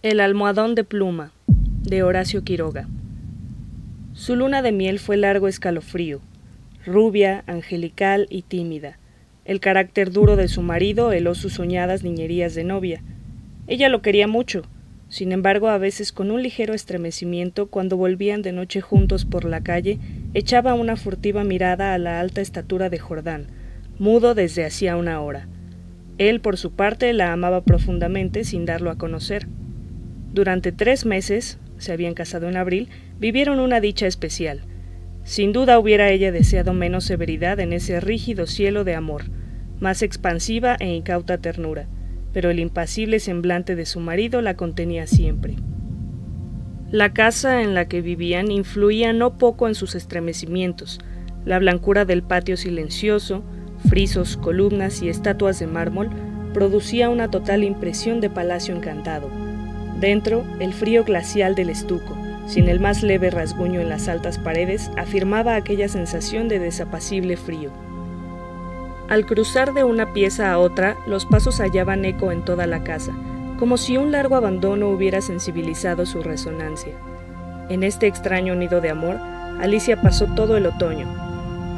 [0.00, 2.88] El almohadón de pluma, de Horacio Quiroga.
[4.12, 6.20] Su luna de miel fue largo escalofrío,
[6.86, 8.96] rubia, angelical y tímida.
[9.44, 13.02] El carácter duro de su marido heló sus soñadas niñerías de novia.
[13.66, 14.62] Ella lo quería mucho,
[15.08, 19.62] sin embargo, a veces con un ligero estremecimiento, cuando volvían de noche juntos por la
[19.62, 19.98] calle,
[20.32, 23.48] echaba una furtiva mirada a la alta estatura de Jordán,
[23.98, 25.48] mudo desde hacía una hora.
[26.18, 29.48] Él, por su parte, la amaba profundamente sin darlo a conocer.
[30.32, 34.62] Durante tres meses, se habían casado en abril, vivieron una dicha especial.
[35.24, 39.24] Sin duda hubiera ella deseado menos severidad en ese rígido cielo de amor,
[39.80, 41.86] más expansiva e incauta ternura,
[42.32, 45.56] pero el impasible semblante de su marido la contenía siempre.
[46.90, 50.98] La casa en la que vivían influía no poco en sus estremecimientos,
[51.44, 53.44] la blancura del patio silencioso,
[53.88, 56.10] frisos, columnas y estatuas de mármol
[56.52, 59.47] producía una total impresión de palacio encantado.
[60.00, 64.90] Dentro, el frío glacial del estuco, sin el más leve rasguño en las altas paredes,
[64.96, 67.70] afirmaba aquella sensación de desapacible frío.
[69.08, 73.12] Al cruzar de una pieza a otra, los pasos hallaban eco en toda la casa,
[73.58, 76.92] como si un largo abandono hubiera sensibilizado su resonancia.
[77.68, 79.16] En este extraño nido de amor,
[79.60, 81.27] Alicia pasó todo el otoño,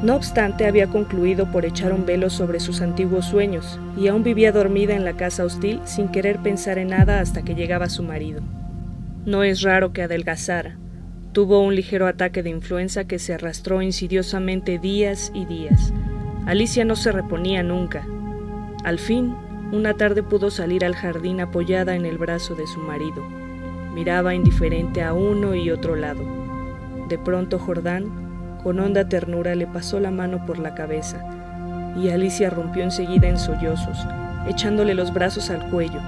[0.02, 4.50] no obstante, había concluido por echar un velo sobre sus antiguos sueños, y aún vivía
[4.50, 8.40] dormida en la casa hostil sin querer pensar en nada hasta que llegaba su marido.
[9.26, 10.78] No es raro que adelgazara.
[11.32, 15.92] Tuvo un ligero ataque de influenza que se arrastró insidiosamente días y días.
[16.46, 18.06] Alicia no se reponía nunca.
[18.82, 19.34] Al fin,
[19.70, 23.22] una tarde pudo salir al jardín apoyada en el brazo de su marido.
[23.94, 26.24] Miraba indiferente a uno y otro lado.
[27.08, 28.29] De pronto Jordán,
[28.62, 31.24] con honda ternura le pasó la mano por la cabeza,
[32.00, 33.98] y Alicia rompió enseguida en sollozos,
[34.48, 36.00] echándole los brazos al cuello.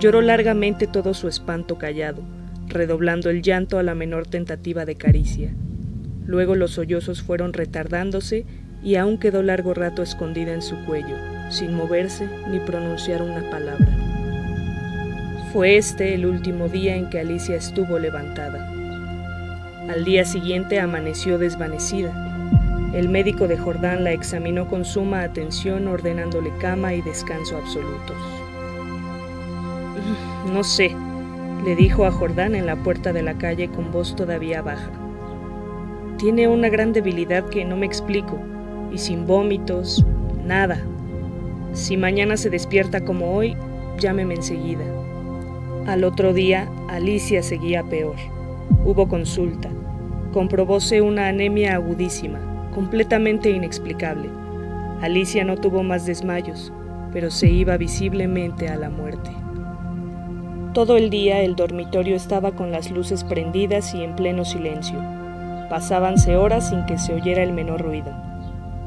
[0.00, 2.22] Lloró largamente todo su espanto callado,
[2.66, 5.54] redoblando el llanto a la menor tentativa de caricia.
[6.26, 8.44] Luego los sollozos fueron retardándose
[8.82, 11.16] y aún quedó largo rato escondida en su cuello,
[11.50, 13.88] sin moverse ni pronunciar una palabra.
[15.52, 18.77] Fue este el último día en que Alicia estuvo levantada.
[19.88, 22.12] Al día siguiente amaneció desvanecida.
[22.92, 28.16] El médico de Jordán la examinó con suma atención ordenándole cama y descanso absolutos.
[30.52, 30.94] No sé,
[31.64, 34.90] le dijo a Jordán en la puerta de la calle con voz todavía baja.
[36.18, 38.38] Tiene una gran debilidad que no me explico,
[38.92, 40.04] y sin vómitos,
[40.44, 40.82] nada.
[41.72, 43.56] Si mañana se despierta como hoy,
[43.98, 44.84] llámeme enseguida.
[45.86, 48.16] Al otro día, Alicia seguía peor.
[48.84, 49.68] Hubo consulta.
[50.32, 52.38] Comprobóse una anemia agudísima,
[52.74, 54.28] completamente inexplicable.
[55.00, 56.72] Alicia no tuvo más desmayos,
[57.12, 59.30] pero se iba visiblemente a la muerte.
[60.74, 64.98] Todo el día el dormitorio estaba con las luces prendidas y en pleno silencio.
[65.70, 68.12] Pasábanse horas sin que se oyera el menor ruido.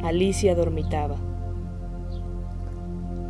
[0.03, 1.15] Alicia dormitaba.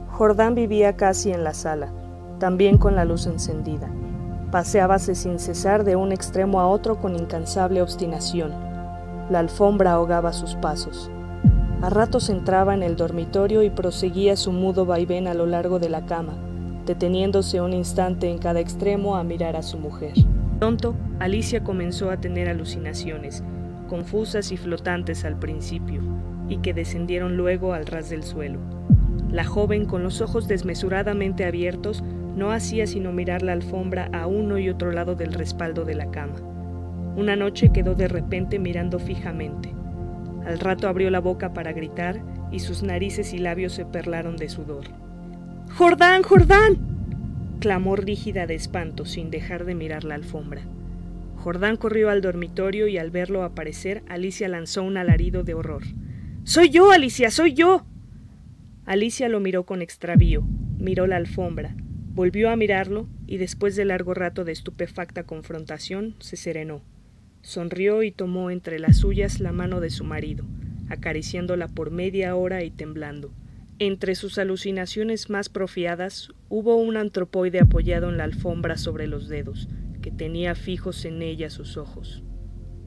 [0.09, 1.91] Jordán vivía casi en la sala,
[2.39, 3.89] también con la luz encendida.
[4.51, 8.51] Paseábase sin cesar de un extremo a otro con incansable obstinación.
[9.29, 11.09] La alfombra ahogaba sus pasos.
[11.81, 15.87] A ratos entraba en el dormitorio y proseguía su mudo vaivén a lo largo de
[15.87, 16.33] la cama,
[16.85, 20.13] deteniéndose un instante en cada extremo a mirar a su mujer.
[20.59, 23.43] Pronto, Alicia comenzó a tener alucinaciones,
[23.87, 26.01] confusas y flotantes al principio,
[26.49, 28.59] y que descendieron luego al ras del suelo.
[29.31, 32.03] La joven, con los ojos desmesuradamente abiertos,
[32.35, 36.11] no hacía sino mirar la alfombra a uno y otro lado del respaldo de la
[36.11, 36.35] cama.
[37.15, 39.73] Una noche quedó de repente mirando fijamente.
[40.45, 42.21] Al rato abrió la boca para gritar
[42.51, 44.85] y sus narices y labios se perlaron de sudor.
[45.77, 46.77] ¡Jordán, Jordán!
[47.59, 50.61] clamó rígida de espanto sin dejar de mirar la alfombra.
[51.35, 55.83] Jordán corrió al dormitorio y al verlo aparecer, Alicia lanzó un alarido de horror.
[56.43, 57.29] ¡Soy yo, Alicia!
[57.29, 57.85] ¡Soy yo!
[58.85, 60.43] Alicia lo miró con extravío,
[60.77, 61.75] miró la alfombra,
[62.13, 66.81] Volvió a mirarlo y después de largo rato de estupefacta confrontación se serenó.
[67.41, 70.45] Sonrió y tomó entre las suyas la mano de su marido,
[70.89, 73.33] acariciándola por media hora y temblando.
[73.79, 79.69] Entre sus alucinaciones más profiadas hubo un antropoide apoyado en la alfombra sobre los dedos,
[80.01, 82.23] que tenía fijos en ella sus ojos.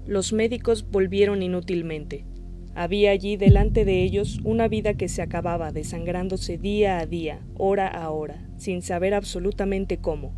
[0.06, 2.26] Los médicos volvieron inútilmente.
[2.74, 7.88] Había allí delante de ellos una vida que se acababa desangrándose día a día, hora
[7.88, 10.32] a hora, sin saber absolutamente cómo.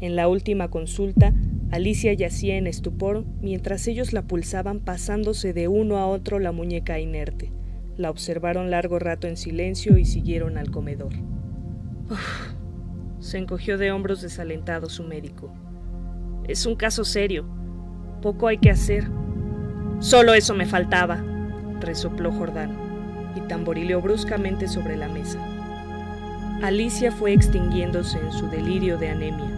[0.00, 1.32] En la última consulta,
[1.70, 6.98] Alicia yacía en estupor mientras ellos la pulsaban pasándose de uno a otro la muñeca
[6.98, 7.52] inerte.
[7.96, 11.12] La observaron largo rato en silencio y siguieron al comedor.
[13.20, 15.54] se encogió de hombros desalentado su médico.
[16.48, 17.46] Es un caso serio.
[18.22, 19.04] Poco hay que hacer.
[20.00, 21.24] Solo eso me faltaba,
[21.80, 22.76] resopló Jordán,
[23.36, 25.61] y tamborileó bruscamente sobre la mesa.
[26.62, 29.50] Alicia fue extinguiéndose en su delirio de anemia,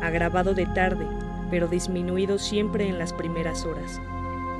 [0.00, 1.04] agravado de tarde,
[1.50, 4.00] pero disminuido siempre en las primeras horas.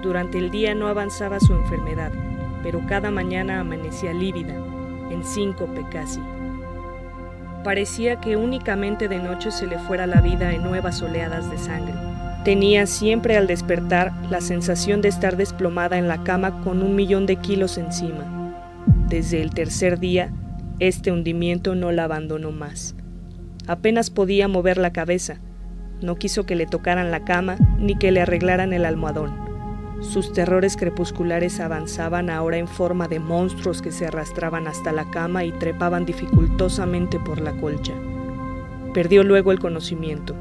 [0.02, 2.12] Durante el día no avanzaba su enfermedad,
[2.62, 4.54] pero cada mañana amanecía lívida,
[5.10, 6.20] en síncope casi.
[7.64, 11.94] Parecía que únicamente de noche se le fuera la vida en nuevas oleadas de sangre.
[12.44, 17.24] Tenía siempre al despertar la sensación de estar desplomada en la cama con un millón
[17.24, 18.84] de kilos encima.
[19.08, 20.30] Desde el tercer día,
[20.78, 22.94] este hundimiento no la abandonó más.
[23.66, 25.40] Apenas podía mover la cabeza.
[26.02, 29.46] No quiso que le tocaran la cama ni que le arreglaran el almohadón.
[30.00, 35.44] Sus terrores crepusculares avanzaban ahora en forma de monstruos que se arrastraban hasta la cama
[35.44, 37.94] y trepaban dificultosamente por la colcha.
[38.92, 40.36] Perdió luego el conocimiento.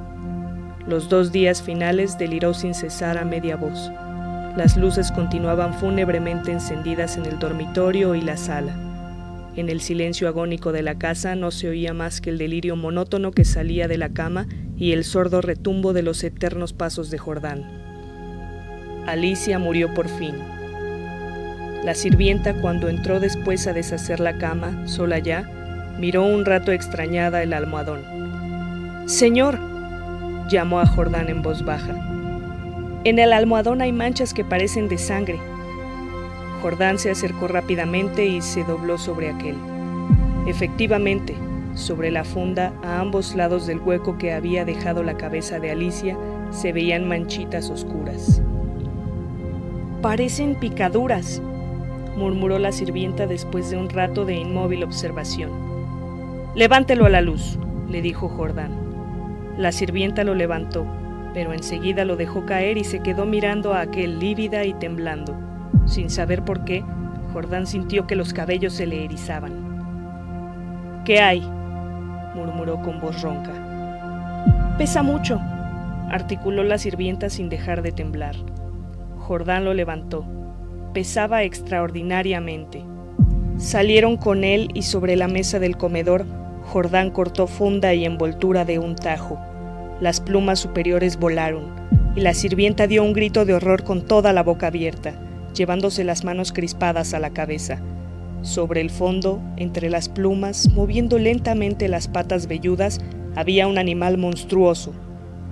[0.85, 3.89] Los dos días finales deliró sin cesar a media voz.
[4.57, 8.84] Las luces continuaban fúnebremente encendidas en el dormitorio y la sala.
[9.55, 13.31] En el silencio agónico de la casa no se oía más que el delirio monótono
[13.31, 14.47] que salía de la cama
[14.77, 17.63] y el sordo retumbo de los eternos pasos de Jordán.
[19.07, 20.35] Alicia murió por fin.
[21.85, 25.49] La sirvienta, cuando entró después a deshacer la cama, sola ya,
[25.99, 29.07] miró un rato extrañada el almohadón.
[29.07, 29.59] Señor,
[30.49, 31.93] llamó a Jordán en voz baja.
[33.03, 35.39] En el almohadón hay manchas que parecen de sangre.
[36.65, 39.55] Jordán se acercó rápidamente y se dobló sobre aquel.
[40.47, 41.35] Efectivamente,
[41.75, 46.17] sobre la funda, a ambos lados del hueco que había dejado la cabeza de Alicia,
[46.49, 48.41] se veían manchitas oscuras.
[50.01, 51.39] Parecen picaduras,
[52.17, 55.51] murmuró la sirvienta después de un rato de inmóvil observación.
[56.55, 58.71] Levántelo a la luz, le dijo Jordán.
[59.59, 60.87] La sirvienta lo levantó,
[61.31, 65.54] pero enseguida lo dejó caer y se quedó mirando a aquel lívida y temblando.
[65.85, 66.83] Sin saber por qué,
[67.33, 71.03] Jordán sintió que los cabellos se le erizaban.
[71.05, 71.41] ¿Qué hay?
[72.33, 73.51] murmuró con voz ronca.
[74.77, 75.39] Pesa mucho,
[76.09, 78.35] articuló la sirvienta sin dejar de temblar.
[79.17, 80.25] Jordán lo levantó.
[80.93, 82.83] Pesaba extraordinariamente.
[83.57, 86.25] Salieron con él y sobre la mesa del comedor,
[86.63, 89.39] Jordán cortó funda y envoltura de un tajo.
[90.01, 91.65] Las plumas superiores volaron,
[92.15, 95.13] y la sirvienta dio un grito de horror con toda la boca abierta,
[95.55, 97.81] llevándose las manos crispadas a la cabeza.
[98.41, 102.99] Sobre el fondo, entre las plumas, moviendo lentamente las patas velludas,
[103.35, 104.93] había un animal monstruoso,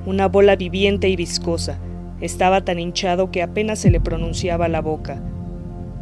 [0.06, 1.80] una bola viviente y viscosa,
[2.22, 5.22] estaba tan hinchado que apenas se le pronunciaba la boca.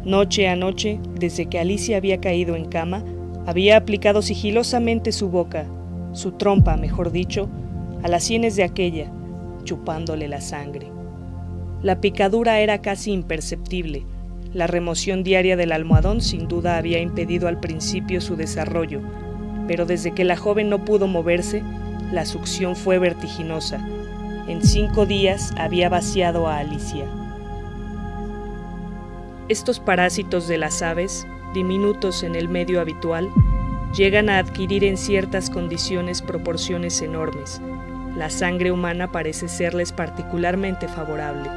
[0.04, 3.04] Noche a noche, desde que Alicia había caído en cama,
[3.46, 5.66] había aplicado sigilosamente su boca,
[6.12, 7.48] su trompa, mejor dicho,
[8.02, 9.10] a las sienes de aquella,
[9.64, 10.88] chupándole la sangre.
[11.82, 14.04] La picadura era casi imperceptible.
[14.52, 19.00] La remoción diaria del almohadón sin duda había impedido al principio su desarrollo,
[19.66, 21.62] pero desde que la joven no pudo moverse,
[22.12, 23.84] la succión fue vertiginosa
[24.48, 27.06] en cinco días había vaciado a Alicia.
[29.48, 33.28] Estos parásitos de las aves, diminutos en el medio habitual,
[33.96, 37.60] llegan a adquirir en ciertas condiciones proporciones enormes.
[38.16, 41.48] La sangre humana parece serles particularmente favorable,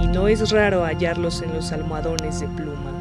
[0.00, 2.93] y no es raro hallarlos en los almohadones de pluma.